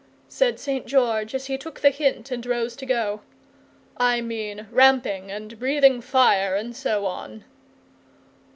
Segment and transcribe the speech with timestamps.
[0.27, 0.87] said St.
[0.87, 3.21] George, as he took the hint and rose to go;
[3.97, 7.43] "I mean ramping, and breathing fire, and so on!"